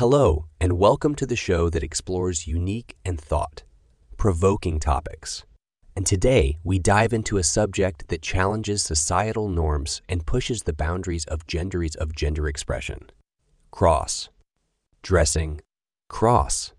Hello, 0.00 0.46
and 0.58 0.78
welcome 0.78 1.14
to 1.16 1.26
the 1.26 1.36
show 1.36 1.68
that 1.68 1.82
explores 1.82 2.46
unique 2.46 2.96
and 3.04 3.20
thought 3.20 3.64
provoking 4.16 4.80
topics. 4.80 5.44
And 5.94 6.06
today 6.06 6.56
we 6.64 6.78
dive 6.78 7.12
into 7.12 7.36
a 7.36 7.42
subject 7.42 8.08
that 8.08 8.22
challenges 8.22 8.82
societal 8.82 9.50
norms 9.50 10.00
and 10.08 10.24
pushes 10.24 10.62
the 10.62 10.72
boundaries 10.72 11.26
of 11.26 11.46
genderies 11.46 11.96
of 11.96 12.16
gender 12.16 12.48
expression 12.48 13.10
cross, 13.72 14.30
dressing, 15.02 15.60
cross. 16.08 16.72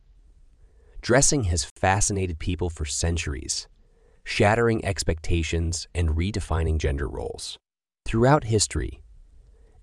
Dressing 1.03 1.43
has 1.43 1.63
fascinated 1.63 2.39
people 2.39 2.71
for 2.71 2.85
centuries, 2.85 3.67
shattering 4.23 4.83
expectations 4.83 5.87
and 5.93 6.17
redefining 6.17 6.79
gender 6.79 7.07
roles. 7.07 7.59
Throughout 8.03 8.45
history, 8.45 9.03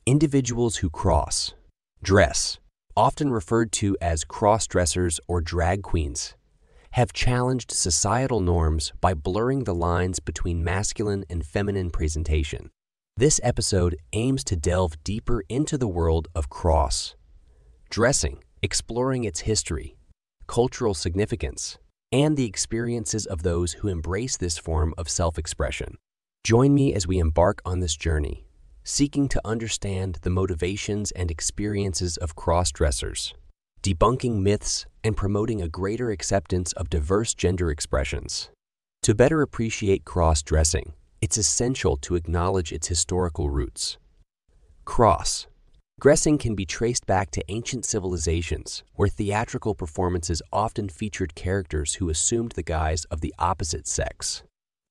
individuals 0.06 0.78
who 0.78 0.90
cross, 0.90 1.54
dress, 2.02 2.58
often 2.98 3.30
referred 3.30 3.70
to 3.70 3.96
as 4.00 4.24
cross 4.24 4.66
dressers 4.66 5.20
or 5.28 5.40
drag 5.40 5.84
queens, 5.84 6.34
have 6.90 7.12
challenged 7.12 7.70
societal 7.70 8.40
norms 8.40 8.92
by 9.00 9.14
blurring 9.14 9.62
the 9.62 9.74
lines 9.74 10.18
between 10.18 10.64
masculine 10.64 11.24
and 11.30 11.46
feminine 11.46 11.90
presentation. 11.90 12.68
This 13.16 13.38
episode 13.44 13.96
aims 14.14 14.42
to 14.44 14.56
delve 14.56 15.02
deeper 15.04 15.44
into 15.48 15.78
the 15.78 15.86
world 15.86 16.26
of 16.34 16.50
cross, 16.50 17.14
dressing, 17.88 18.42
exploring 18.62 19.22
its 19.22 19.40
history, 19.40 19.96
cultural 20.48 20.92
significance, 20.92 21.78
and 22.10 22.36
the 22.36 22.46
experiences 22.46 23.26
of 23.26 23.44
those 23.44 23.74
who 23.74 23.86
embrace 23.86 24.36
this 24.36 24.58
form 24.58 24.92
of 24.98 25.08
self 25.08 25.38
expression. 25.38 25.98
Join 26.42 26.74
me 26.74 26.92
as 26.94 27.06
we 27.06 27.20
embark 27.20 27.62
on 27.64 27.78
this 27.78 27.94
journey, 27.94 28.47
seeking 28.88 29.28
to 29.28 29.40
understand 29.44 30.18
the 30.22 30.30
motivations 30.30 31.10
and 31.10 31.30
experiences 31.30 32.16
of 32.16 32.34
cross 32.34 32.72
dressers, 32.72 33.34
debunking 33.82 34.40
myths, 34.40 34.86
and 35.04 35.14
promoting 35.14 35.60
a 35.60 35.68
greater 35.68 36.10
acceptance 36.10 36.72
of 36.72 36.88
diverse 36.88 37.34
gender 37.34 37.70
expressions. 37.70 38.48
To 39.02 39.14
better 39.14 39.42
appreciate 39.42 40.06
cross 40.06 40.42
dressing, 40.42 40.94
it's 41.20 41.36
essential 41.36 41.98
to 41.98 42.14
acknowledge 42.14 42.72
its 42.72 42.86
historical 42.86 43.50
roots. 43.50 43.98
Cross 44.86 45.48
Dressing 46.00 46.38
can 46.38 46.54
be 46.54 46.64
traced 46.64 47.04
back 47.04 47.30
to 47.32 47.44
ancient 47.48 47.84
civilizations, 47.84 48.84
where 48.94 49.08
theatrical 49.08 49.74
performances 49.74 50.40
often 50.50 50.88
featured 50.88 51.34
characters 51.34 51.94
who 51.94 52.08
assumed 52.08 52.52
the 52.52 52.62
guise 52.62 53.04
of 53.06 53.20
the 53.20 53.34
opposite 53.38 53.86
sex. 53.86 54.44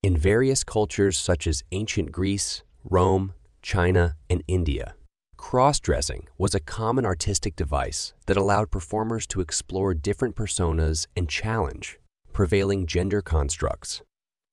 In 0.03 0.15
various 0.15 0.63
cultures 0.63 1.17
such 1.17 1.47
as 1.47 1.63
ancient 1.71 2.11
Greece, 2.11 2.61
Rome, 2.83 3.33
China, 3.61 4.15
and 4.29 4.43
India, 4.47 4.95
cross 5.35 5.79
dressing 5.79 6.27
was 6.37 6.55
a 6.55 6.59
common 6.59 7.05
artistic 7.05 7.55
device 7.55 8.13
that 8.25 8.37
allowed 8.37 8.71
performers 8.71 9.27
to 9.27 9.41
explore 9.41 9.93
different 9.93 10.35
personas 10.35 11.07
and 11.15 11.29
challenge 11.29 11.99
prevailing 12.37 12.85
gender 12.85 13.19
constructs. 13.19 14.03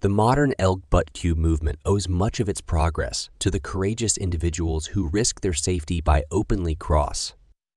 The 0.00 0.08
modern 0.08 0.54
LGBTQ 0.58 1.36
movement 1.36 1.78
owes 1.84 2.08
much 2.08 2.40
of 2.40 2.48
its 2.48 2.62
progress 2.62 3.28
to 3.40 3.50
the 3.50 3.60
courageous 3.60 4.16
individuals 4.16 4.86
who 4.86 5.10
risk 5.10 5.42
their 5.42 5.52
safety 5.52 6.00
by 6.00 6.24
openly 6.30 6.74
cross, 6.74 7.34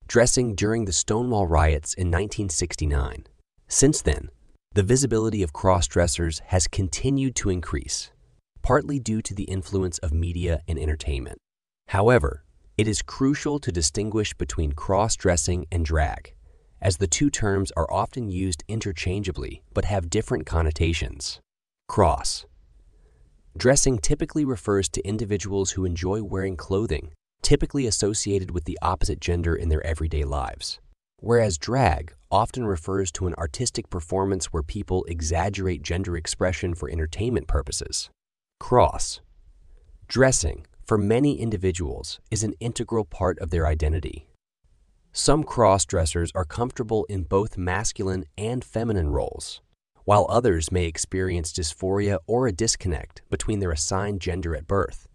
dressing 0.07 0.55
during 0.55 0.85
the 0.85 0.93
Stonewall 0.93 1.45
riots 1.45 1.93
in 1.93 2.07
1969. 2.07 3.27
Since 3.67 4.01
then, 4.01 4.29
the 4.75 4.81
visibility 4.81 5.43
of 5.43 5.51
cross 5.51 5.87
dressers 5.87 6.41
has 6.45 6.67
continued 6.67 7.35
to 7.35 7.49
increase, 7.49 8.09
partly 8.67 8.99
due 8.99 9.21
to 9.21 9.33
the 9.33 9.45
influence 9.45 9.97
of 9.99 10.11
media 10.11 10.59
and 10.67 10.77
entertainment. 10.77 11.37
However, 11.87 12.43
it 12.77 12.85
is 12.85 13.01
crucial 13.01 13.59
to 13.59 13.71
distinguish 13.71 14.33
between 14.33 14.73
cross 14.73 15.15
dressing 15.15 15.65
and 15.71 15.85
drag, 15.85 16.33
as 16.81 16.97
the 16.97 17.07
two 17.07 17.29
terms 17.29 17.71
are 17.77 17.89
often 17.89 18.27
used 18.27 18.65
interchangeably 18.67 19.63
but 19.73 19.85
have 19.85 20.09
different 20.09 20.45
connotations. 20.45 21.39
Cross. 21.87 22.45
Dressing 23.55 23.99
typically 23.99 24.43
refers 24.43 24.89
to 24.89 25.07
individuals 25.07 25.71
who 25.71 25.85
enjoy 25.85 26.21
wearing 26.21 26.57
clothing, 26.57 27.13
typically 27.41 27.87
associated 27.87 28.51
with 28.51 28.65
the 28.65 28.77
opposite 28.81 29.21
gender 29.21 29.55
in 29.55 29.69
their 29.69 29.87
everyday 29.87 30.25
lives. 30.25 30.81
Whereas 31.21 31.57
drag 31.57 32.13
often 32.29 32.65
refers 32.65 33.13
to 33.13 33.27
an 33.27 33.35
artistic 33.35 33.89
performance 33.89 34.47
where 34.47 34.61
people 34.61 35.05
exaggerate 35.05 35.83
gender 35.83 36.17
expression 36.17 36.75
for 36.75 36.89
entertainment 36.89 37.47
purposes. 37.47 38.09
Cross. 38.59 39.21
Dressing, 40.07 40.65
for 40.85 40.97
many 40.97 41.39
individuals, 41.39 42.19
is 42.31 42.43
an 42.43 42.53
integral 42.59 43.05
part 43.05 43.39
of 43.39 43.49
their 43.49 43.65
identity. 43.65 44.27
Some 45.11 45.43
cross 45.43 45.85
dressers 45.85 46.31
are 46.35 46.45
comfortable 46.45 47.05
in 47.09 47.23
both 47.23 47.57
masculine 47.57 48.25
and 48.37 48.63
feminine 48.63 49.09
roles 49.09 49.61
while 50.07 50.25
others 50.29 50.71
may 50.71 50.85
experience 50.85 51.51
dysphoria 51.51 52.17
or 52.27 52.47
a 52.47 52.51
disconnect 52.53 53.21
between 53.29 53.59
their 53.59 53.71
assigned 53.71 54.21
gender 54.21 54.55
at 54.55 54.65
birth 54.65 55.05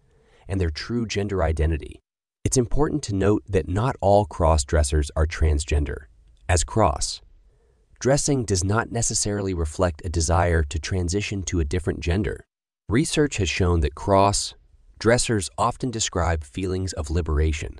and 0.47 0.61
their 0.61 0.69
true 0.69 1.07
gender 1.07 1.41
identity. 1.41 1.99
It's 2.43 2.57
important 2.57 3.01
to 3.05 3.15
note 3.15 3.41
that 3.49 3.67
not 3.67 3.95
all 4.01 4.25
cross 4.25 4.63
dressers 4.63 5.09
are 5.15 5.25
transgender, 5.25 6.03
as 6.47 6.63
cross. 6.63 7.21
Dressing 7.99 8.45
does 8.45 8.63
not 8.63 8.91
necessarily 8.91 9.55
reflect 9.55 10.03
a 10.05 10.09
desire 10.09 10.61
to 10.61 10.77
transition 10.77 11.41
to 11.41 11.59
a 11.59 11.65
different 11.65 11.99
gender. 11.99 12.45
Research 12.89 13.37
has 13.37 13.49
shown 13.49 13.79
that 13.79 13.95
cross 13.95 14.53
dressers 14.99 15.49
often 15.57 15.91
describe 15.91 16.43
feelings 16.43 16.93
of 16.93 17.09
liberation, 17.09 17.79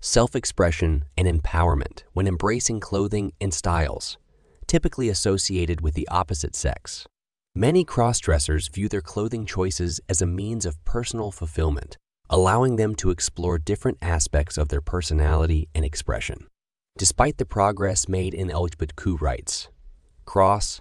self 0.00 0.34
expression, 0.34 1.04
and 1.16 1.28
empowerment 1.28 2.02
when 2.12 2.26
embracing 2.26 2.80
clothing 2.80 3.32
and 3.40 3.52
styles 3.54 4.18
typically 4.70 5.08
associated 5.08 5.80
with 5.80 5.94
the 5.94 6.06
opposite 6.06 6.54
sex. 6.54 7.04
Many 7.56 7.82
cross-dressers 7.82 8.68
view 8.68 8.88
their 8.88 9.00
clothing 9.00 9.44
choices 9.44 10.00
as 10.08 10.22
a 10.22 10.26
means 10.26 10.64
of 10.64 10.84
personal 10.84 11.32
fulfillment, 11.32 11.98
allowing 12.28 12.76
them 12.76 12.94
to 12.94 13.10
explore 13.10 13.58
different 13.58 13.98
aspects 14.00 14.56
of 14.56 14.68
their 14.68 14.80
personality 14.80 15.68
and 15.74 15.84
expression. 15.84 16.46
Despite 16.96 17.38
the 17.38 17.44
progress 17.44 18.08
made 18.08 18.32
in 18.32 18.46
LGBTQ 18.46 19.20
rights, 19.20 19.68
cross 20.24 20.80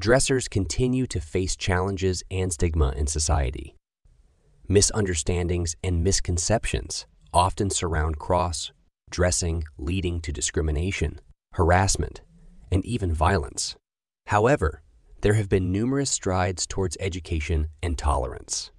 dressers 0.00 0.48
continue 0.48 1.06
to 1.06 1.20
face 1.20 1.56
challenges 1.56 2.22
and 2.30 2.52
stigma 2.52 2.92
in 2.96 3.06
society. 3.06 3.74
Misunderstandings 4.68 5.76
and 5.82 6.04
misconceptions 6.04 7.06
often 7.32 7.70
surround 7.70 8.18
cross 8.18 8.70
dressing, 9.10 9.64
leading 9.78 10.20
to 10.20 10.32
discrimination, 10.32 11.20
harassment, 11.54 12.20
and 12.70 12.84
even 12.84 13.12
violence. 13.12 13.76
However, 14.26 14.82
there 15.22 15.34
have 15.34 15.48
been 15.48 15.72
numerous 15.72 16.10
strides 16.10 16.66
towards 16.66 16.96
education 17.00 17.68
and 17.82 17.98
tolerance, 17.98 18.70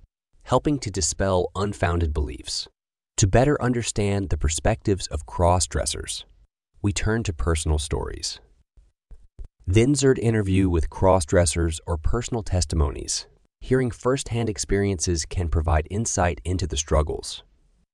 helping 0.44 0.80
to 0.80 0.92
dispel 0.92 1.50
unfounded 1.56 2.14
beliefs. 2.14 2.68
To 3.18 3.28
better 3.28 3.62
understand 3.62 4.30
the 4.30 4.38
perspectives 4.38 5.08
of 5.08 5.26
cross 5.26 5.68
dressers, 5.68 6.26
we 6.82 6.94
turn 6.94 7.24
to 7.24 7.34
personal 7.34 7.80
stories. 7.80 8.40
The 9.72 9.84
insert 9.84 10.18
interview 10.18 10.68
with 10.68 10.90
cross 10.90 11.28
dressers 11.28 11.80
or 11.86 11.96
personal 11.96 12.42
testimonies. 12.42 13.28
Hearing 13.62 13.92
firsthand 13.92 14.50
experiences 14.50 15.26
can 15.26 15.48
provide 15.48 15.88
insight 15.92 16.42
into 16.44 16.66
the 16.66 16.76
struggles, 16.76 17.44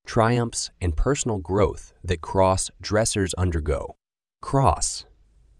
triumphs, 0.08 0.72
and 0.80 0.96
personal 0.96 1.38
growth 1.40 1.92
that 2.02 2.22
cross 2.22 2.72
dressers 2.80 3.34
undergo. 3.34 3.98
Cross 4.42 5.06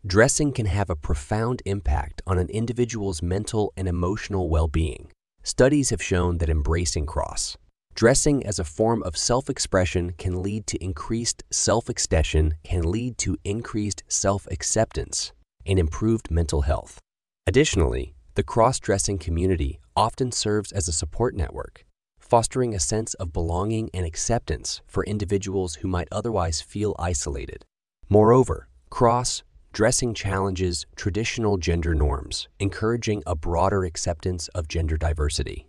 Dressing 0.08 0.54
can 0.54 0.68
have 0.68 0.90
a 0.90 0.96
profound 0.96 1.62
impact 1.66 2.22
on 2.26 2.38
an 2.38 2.48
individual's 2.48 3.22
mental 3.22 3.74
and 3.76 3.86
emotional 3.86 4.48
well 4.48 4.70
being. 4.70 5.12
Studies 5.44 5.90
have 5.90 6.02
shown 6.02 6.38
that 6.38 6.50
embracing 6.50 7.08
cross, 7.08 7.58
dressing 7.94 8.42
as 8.46 8.58
a 8.58 8.64
form 8.64 9.04
of 9.04 9.18
self 9.18 9.50
expression 9.50 10.14
can 10.18 10.42
lead 10.42 10.66
to 10.68 10.82
increased 10.82 11.44
self 11.52 11.90
expression, 11.90 12.54
can 12.64 12.90
lead 12.90 13.18
to 13.18 13.36
increased 13.44 14.04
self 14.08 14.48
acceptance, 14.50 15.34
and 15.66 15.80
improved 15.80 16.32
mental 16.32 16.62
health. 16.62 17.00
Additionally, 17.48 18.16
the 18.36 18.44
cross 18.44 18.80
dressing 18.80 19.18
community 19.18 19.80
often 19.96 20.32
serves 20.32 20.72
as 20.72 20.88
a 20.88 20.94
support 20.94 21.36
network, 21.36 21.86
fostering 22.20 22.74
a 22.74 22.80
sense 22.80 23.14
of 23.16 23.32
belonging 23.32 23.90
and 23.94 24.06
acceptance 24.06 24.82
for 24.88 25.06
individuals 25.06 25.76
who 25.76 25.88
might 25.88 26.08
otherwise 26.12 26.60
feel 26.60 26.96
isolated. 27.00 27.64
Moreover, 28.10 28.68
cross 28.90 29.44
dressing 29.72 30.14
challenges 30.14 30.86
traditional 30.96 31.58
gender 31.58 31.94
norms, 31.94 32.48
encouraging 32.60 33.22
a 33.26 33.36
broader 33.36 33.84
acceptance 33.84 34.48
of 34.50 34.68
gender 34.68 34.98
diversity. 34.98 35.68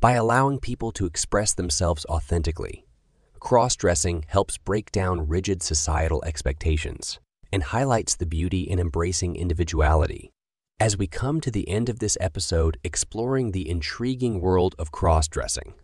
By 0.00 0.12
allowing 0.12 0.58
people 0.58 0.90
to 0.92 1.06
express 1.06 1.54
themselves 1.54 2.04
authentically, 2.06 2.84
cross 3.40 3.76
dressing 3.76 4.24
helps 4.26 4.58
break 4.58 4.90
down 4.90 5.28
rigid 5.28 5.62
societal 5.62 6.22
expectations 6.24 7.20
and 7.52 7.62
highlights 7.62 8.16
the 8.16 8.26
beauty 8.26 8.62
in 8.62 8.78
embracing 8.78 9.36
individuality. 9.36 10.32
As 10.80 10.96
we 10.96 11.06
come 11.06 11.40
to 11.42 11.50
the 11.50 11.68
end 11.68 11.88
of 11.88 11.98
this 11.98 12.18
episode 12.20 12.78
exploring 12.82 13.52
the 13.52 13.68
intriguing 13.68 14.40
world 14.40 14.74
of 14.78 14.90
cross 14.90 15.28
dressing, 15.28 15.74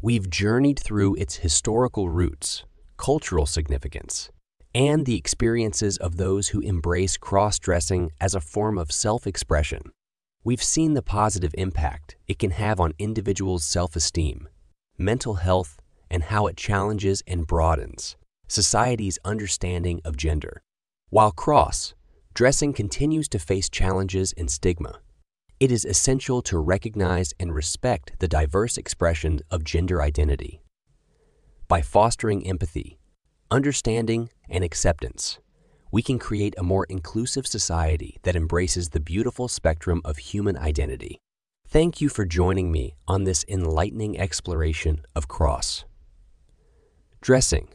we've 0.00 0.30
journeyed 0.30 0.78
through 0.78 1.16
its 1.16 1.36
historical 1.36 2.08
roots, 2.08 2.64
cultural 2.96 3.46
significance, 3.46 4.30
and 4.74 5.04
the 5.04 5.16
experiences 5.16 5.96
of 5.98 6.16
those 6.16 6.48
who 6.48 6.60
embrace 6.60 7.16
cross 7.16 7.58
dressing 7.58 8.10
as 8.20 8.34
a 8.34 8.40
form 8.40 8.78
of 8.78 8.92
self 8.92 9.26
expression. 9.26 9.82
We've 10.44 10.62
seen 10.62 10.94
the 10.94 11.02
positive 11.02 11.54
impact 11.58 12.16
it 12.26 12.38
can 12.38 12.52
have 12.52 12.80
on 12.80 12.94
individuals' 12.98 13.64
self 13.64 13.96
esteem, 13.96 14.48
mental 14.96 15.34
health, 15.34 15.80
and 16.10 16.22
how 16.22 16.46
it 16.46 16.56
challenges 16.56 17.22
and 17.26 17.46
broadens 17.46 18.16
society's 18.48 19.18
understanding 19.24 20.00
of 20.04 20.16
gender. 20.16 20.62
While 21.10 21.32
cross 21.32 21.94
dressing 22.34 22.74
continues 22.74 23.28
to 23.28 23.38
face 23.38 23.70
challenges 23.70 24.34
and 24.36 24.50
stigma, 24.50 25.00
it 25.58 25.72
is 25.72 25.86
essential 25.86 26.42
to 26.42 26.58
recognize 26.58 27.32
and 27.40 27.54
respect 27.54 28.12
the 28.18 28.28
diverse 28.28 28.76
expression 28.76 29.40
of 29.50 29.64
gender 29.64 30.02
identity. 30.02 30.60
By 31.66 31.80
fostering 31.80 32.46
empathy, 32.46 32.98
understanding, 33.50 34.28
and 34.50 34.62
acceptance, 34.62 35.38
we 35.90 36.02
can 36.02 36.18
create 36.18 36.54
a 36.58 36.62
more 36.62 36.84
inclusive 36.90 37.46
society 37.46 38.18
that 38.24 38.36
embraces 38.36 38.90
the 38.90 39.00
beautiful 39.00 39.48
spectrum 39.48 40.02
of 40.04 40.18
human 40.18 40.58
identity. 40.58 41.18
Thank 41.66 42.02
you 42.02 42.10
for 42.10 42.26
joining 42.26 42.70
me 42.70 42.96
on 43.06 43.24
this 43.24 43.46
enlightening 43.48 44.20
exploration 44.20 45.06
of 45.16 45.26
cross. 45.26 45.86
Dressing. 47.22 47.68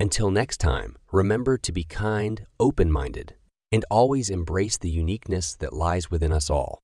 Until 0.00 0.30
next 0.30 0.60
time, 0.60 0.96
remember 1.12 1.58
to 1.58 1.72
be 1.72 1.84
kind, 1.84 2.46
open 2.58 2.90
minded, 2.90 3.34
and 3.70 3.84
always 3.90 4.30
embrace 4.30 4.78
the 4.78 4.88
uniqueness 4.88 5.54
that 5.56 5.74
lies 5.74 6.10
within 6.10 6.32
us 6.32 6.48
all. 6.48 6.78